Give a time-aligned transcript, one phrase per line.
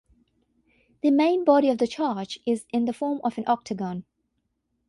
[1.03, 4.03] The main body of the church is in the form of an octagon.